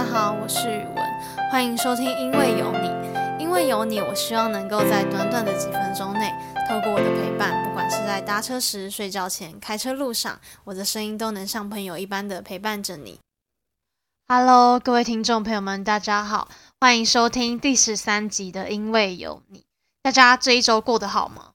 [0.00, 0.96] 大家好，我是宇文，
[1.52, 2.88] 欢迎收听《因为有你》。
[3.38, 6.32] 因为有你，我希望能够在短短的几分钟内，
[6.66, 13.20] 透过我的陪伴，不管是在搭车时、睡觉前、开车路上，我的声音都能像朋友一般的陪伴着你。
[14.26, 16.48] Hello，各位听众朋友们，大家好，
[16.80, 19.58] 欢迎收听第十三集的《因为有你》。
[20.02, 21.50] 大家这一周过得好吗？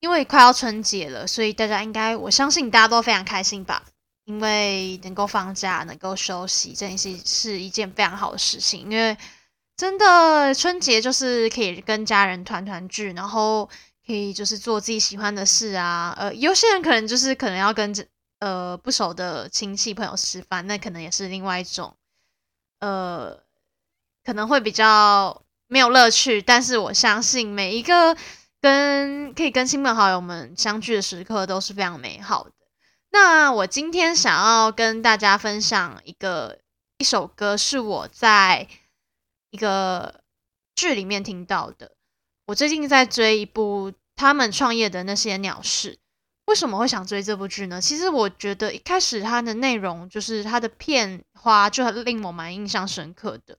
[0.00, 3.84] 因为快要春节了，所以大家应该，我相信大家都非常开心吧。
[4.28, 8.82] 因为能够放假，能够休息，这件事是一件非常好的事情。
[8.82, 9.16] 因为
[9.74, 13.64] 真的春节就是可以跟家人团团聚，然后
[14.06, 16.14] 可以就是做自己喜欢的事啊。
[16.18, 17.90] 呃，有些人可能就是可能要跟
[18.40, 21.96] 呃不熟的亲戚朋友吃饭，那可能也是另外一种
[22.80, 23.34] 呃
[24.22, 26.42] 可能会比较没有乐趣。
[26.42, 28.14] 但是我相信每一个
[28.60, 32.50] 跟可以跟亲朋好友们相聚的时刻都是非常美好的。
[33.10, 36.58] 那我今天想要跟大家分享一个
[36.98, 38.68] 一首歌，是我在
[39.50, 40.22] 一个
[40.74, 41.92] 剧里面听到的。
[42.46, 45.98] 我最近在追一部他们创业的那些鸟事。
[46.46, 47.78] 为什么会想追这部剧呢？
[47.78, 53.58] 其实我觉得一开始它的内容就是它的片花就很令我蛮印象深刻的。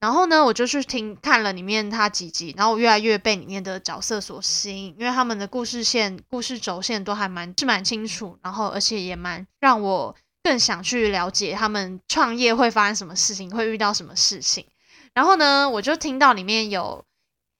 [0.00, 14.64] 然后呢，我就去听看了里面他几集，然后我越来越被里面的角色所吸引，因为他们的故事线、故事轴线都还蛮是蛮清楚，然后而且也蛮让我更想去了解他们创业会发生什么事情，会遇到什么事情。
[15.12, 17.04] 然后呢，我就听到里面有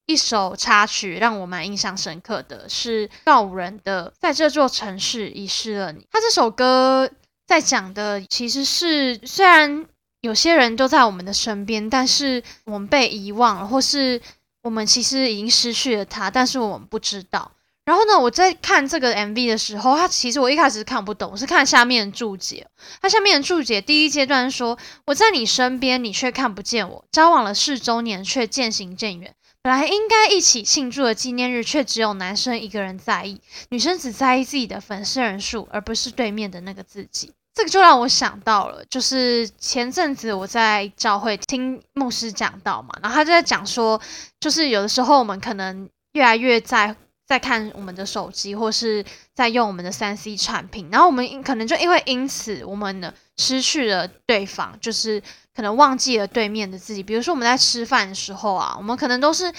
[0.07, 6.01] 一首插曲让我蛮印象深刻的是告五人的《在这座城市遗失了你》。
[6.11, 7.11] 他这首歌
[7.47, 9.85] 在讲的其实是虽然。
[10.21, 14.21] 有些人都在我们的身边，但是我们被遗忘了，或是
[14.63, 17.53] 我们其实已经失去了他，但是我们不知道。
[17.87, 22.67] 然后呢，我在看这个 MV 的时候，他其实我一开始是看不懂，我是看下面的注解。
[23.01, 29.35] 他下面的注解第一阶段说：“我在你身边，你却看不见我；交往了四周年，却渐行渐远。
[29.63, 44.01] 本来应该一起庆祝的纪念日，却只有男生一个人在意，女生只在意自己的粉丝人数，而不是对面的那个自己。”这个就让我想到了，就是前阵子我在教会听牧师讲到嘛，然后他就在讲说，
[44.39, 46.95] 就是有的时候我们可能越来越在
[47.27, 55.21] 在看我们的手机，或是在用我们的三 C 产品，然后我们可能就因为因此，我们呢失去了对方，就是
[55.53, 57.03] 可能忘记了对面的自己。
[57.03, 59.53] 比如说我们在吃饭的时候啊，我们可能都是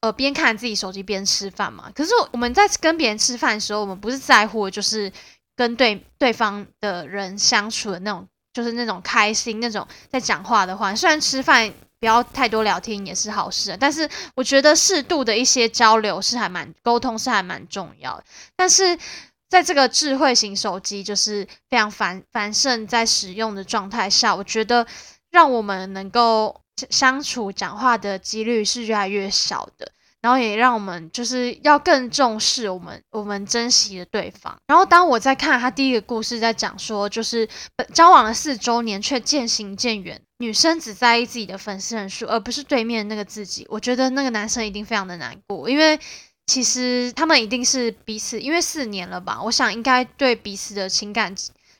[0.00, 5.12] 呃边看自己手机边吃饭嘛，可是我们在跟别人吃饭的时候，我们不是在乎就是。
[5.56, 18.24] 跟对对方的人相处的那种，就是那种开心，那种在讲话的话，虽然吃饭不要太多聊天也是好事，但是我觉得适度的一些交流是还蛮沟通是还蛮重要的。
[18.54, 18.98] 但是
[19.48, 24.86] 在这个智慧型手机就是非常繁繁盛在使用的状态下，我觉得
[25.30, 29.90] 让我们能够相处讲话的几率是越来越少的。
[30.22, 34.56] 然后也让我们就是要更重视我们我们珍惜的对方。
[34.66, 37.48] 然后当我在看他第一个故事，在讲说就是
[37.92, 43.66] 交往了四周年却渐行渐远，女生只在意自己的粉丝人数，而不是对面那个自己。
[43.70, 45.98] 我觉得那个男生一定非常的难过，因为
[46.46, 51.34] 其实他们一定是彼此，因为四年了吧，我想应该对彼此的情感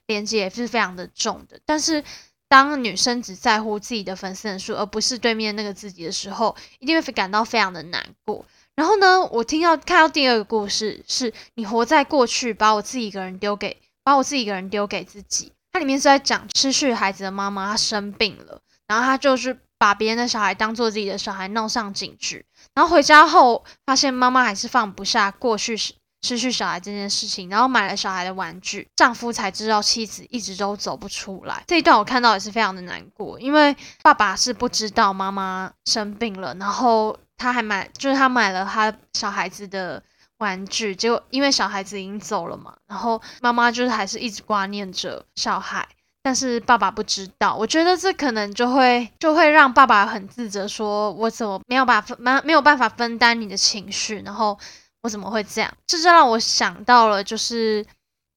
[0.06, 1.58] 连接也是非常的重的。
[1.66, 2.04] 但是。
[2.48, 8.44] 当女生只在乎自己的粉丝人数，而不是对面那个自己的时候，一定会感到非常的难过。
[8.74, 15.52] 然后呢，我听到看到第二个故事，是你活在过去，把我自己一个人丢给，把我自己一个人丢给自己。
[15.72, 22.44] 它里面是在讲失去孩子的妈妈，她生病了，然后她就是把别人的小孩当做自己的小孩，闹上警局。
[22.74, 25.76] 然后回家后，发现妈妈还是放不下过去。
[26.22, 31.62] 失去小孩这件事情，然后买了小孩的玩具，丈夫才知道妻子一直都走不出来。
[31.68, 40.02] 这一段我看到也是非常的难过，因为爸爸是不知道妈妈生病了，然后他还买，就是他买了他小孩子的
[40.38, 45.86] 玩具，结果因为小孩子已经走了嘛，然后妈妈就是还是一直挂念着小孩，
[46.24, 47.54] 但是爸爸不知道。
[47.54, 54.58] 我觉得这可能就会就会让爸爸很自责，说我怎么没有把分没有办法分担你的情绪，然后。
[55.02, 55.72] 我怎么会这样？
[55.86, 57.84] 这就让我想到了，就是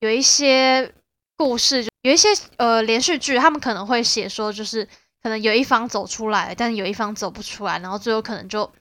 [0.01, 0.93] 有一些
[1.35, 4.87] 故事，有一些呃连续剧，他们可能会写说，就是
[5.23, 8.71] 可能有一方走出来，但是有一方走不出来，然后最后可能就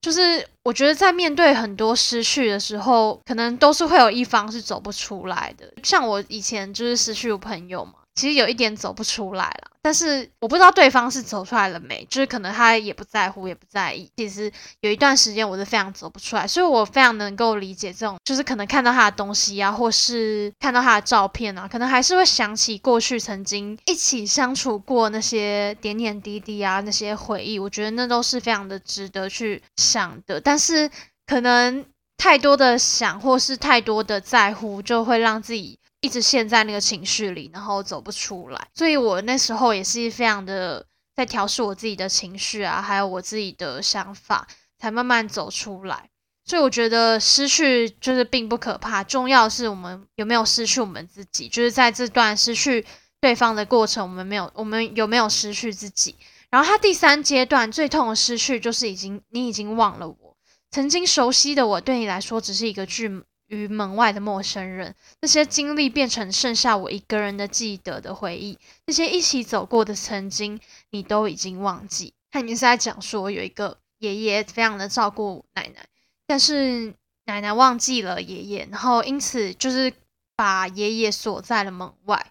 [0.00, 5.72] 就是我觉得在面对很多失去的时候，可能都是会有一方是走不出来的。
[5.82, 9.70] 像我以前就是失去朋友嘛，其实有一点走不出来了。
[9.82, 14.10] 但是我不知道对方是走出来了没，就是可能他也不在乎，也不在意。
[14.16, 14.50] 其实
[14.80, 27.58] 有一段时间我是非常走不出来，所以我非常能够理解这种，就是可能看到他的东西啊，或是看到他的照片啊，可能还是会想起过去曾经一起相处过那些点点滴滴啊，那些回忆。
[27.58, 30.40] 我觉得那都是非常的值得去想的。
[30.40, 30.90] 但是
[31.26, 31.84] 可能
[32.16, 35.78] 太多的想，或是太多的在乎，就会让自己。
[36.04, 40.84] 一直陷在那个情绪里，然后走不出来，所以我那时候也是非常的
[41.16, 44.46] 在调试我自己的情绪啊，还有我自己的想法，
[44.78, 46.10] 才慢慢走出来。
[46.44, 52.84] 所以我觉得失去就是并不可怕，重要是我们有没有失去我们自己，就是在这段失去
[53.18, 56.14] 对方的过程，我们没有，我们有没有失去自己？
[56.50, 60.36] 然后他第三阶段最痛的失去，就是已经你已经忘了我
[60.70, 63.24] 曾经熟悉的我，对你来说只是一个剧。
[63.48, 70.58] 于门外的陌生人，那些经历变成剩下我一个人的记得的回忆，那些一起走过的曾经，
[70.90, 72.14] 你都已经忘记。
[72.30, 75.86] 他里面是在讲说，有一个爷爷非常的照顾奶奶，
[76.26, 76.94] 但是
[77.26, 79.92] 奶奶忘记了爷爷，然后因此就是
[80.34, 82.26] 把爷爷锁在了门外。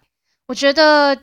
[0.46, 1.16] 我觉得，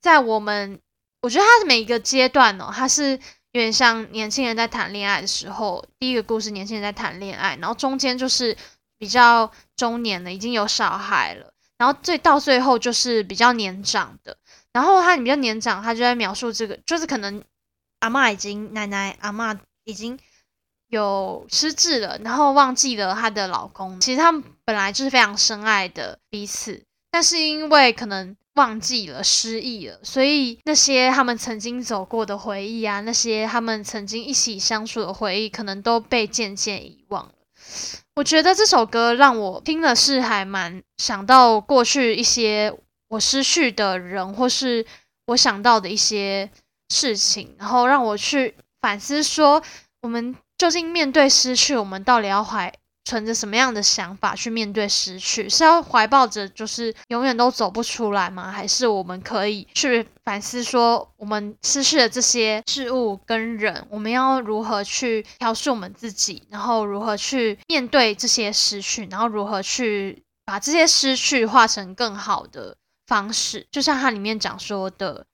[0.00, 0.78] 在我们，
[1.22, 3.12] 我觉得他的每一个阶段呢，他是
[3.52, 8.54] 有点像年轻人在谈恋爱的时候，第一个故事，年轻人在谈恋爱，然后中间就是。
[9.00, 14.36] 比较中年的，已经有小孩了，然后最到最后就是比较年长的，
[14.74, 17.42] 然后他比较年长，他就在描述这个，就是可能
[18.00, 20.18] 阿妈已经奶奶阿妈已经
[20.88, 37.32] 有失智了，然后忘记了她的老公，其实他们本来就是非常深爱的彼此，但是因为可能忘记了失忆了，所以那些他们曾经走过的回忆啊，那些他们曾经一起相处的回忆，可能都被渐渐遗忘了。
[38.16, 42.74] 我觉得这首歌让我听了是还蛮想到过去一些
[43.08, 44.84] 我失去的人，或是
[45.26, 46.50] 我想到的一些
[46.88, 49.62] 事情，然后让我去反思说，
[50.02, 52.72] 我们究竟面对失去，我们到底要怀。
[53.04, 55.48] 存着什么样的想法去面对失去？
[55.48, 58.52] 是要怀抱着就是永远都走不出来吗？
[58.52, 72.76] 还是我们可以去反思说，我们失去的这些事物跟人，我们要如何去调试我们自己，然后如何去面对这些失去，然后如何去把这些失去化成更好的
[73.06, 73.66] 方式？
[73.72, 75.24] 就像它里面讲说的，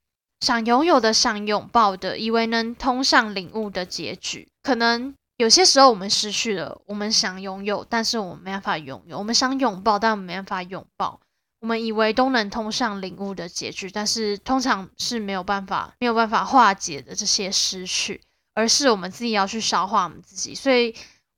[0.41, 5.15] 想拥有的、想拥抱的，以为能通向领悟的结局，可能。
[5.37, 11.21] 有些时候我们失去了，我们想拥有，但是我们没办法拥有；我们想拥抱，但我们没办法拥抱。
[11.61, 18.21] 我们以为都能通向领悟的结局，但是通常是没有办法、没有办法化解的这些失去，
[18.55, 20.55] 而是我们自己要去消化我们自己。
[20.55, 20.95] 所以，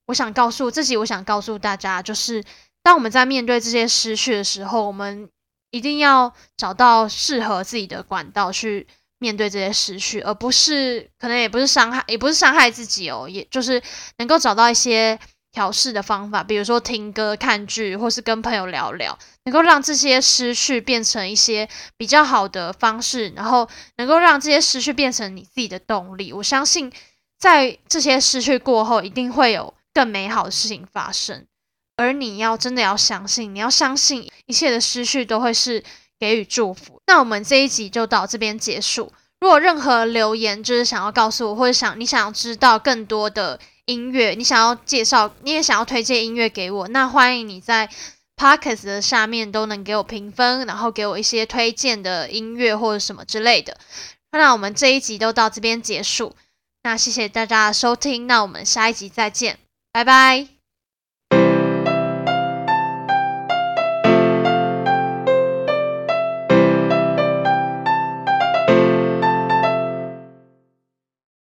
[0.07, 2.45] 我想告诉自己，我想告诉大家，就是
[2.83, 5.29] 当我们在面对这些失去的时候，我们
[5.71, 8.87] 一定要找到适合自己的管道去。
[9.21, 13.83] 面对这些失去，而不是可能也不是伤害，也不是伤害自己哦，也就是
[14.19, 15.19] 能够找到一些
[15.51, 26.33] 调试的方法，比如说听歌、看剧，或是跟朋友聊聊，能够让这些失去变成一些比较好的方式，然后能够让这些失去变成你自己的动力。
[26.33, 26.93] 我相信，
[27.39, 31.45] 在这些失去过后，一定会有更美好的事情发生。
[31.97, 35.83] 而你要真的要相信，你要相信一切的失去都会是。
[36.19, 39.13] 给予祝福，那我们这一集就到这边结束。
[39.41, 47.89] 如果任何留言就是想要告诉我，或者想你想要知道更多的音乐，你想要介绍，你也想要推荐音乐给我，那欢迎你在
[48.37, 53.79] Podcast 的下面都能给我评分，然后给我一些推荐的音乐或者什么之类的。
[54.33, 56.35] 那我们这一集都到这边结束，
[56.83, 59.59] 那谢谢大家的收听，那我们下一集再见，
[59.93, 60.58] 拜拜。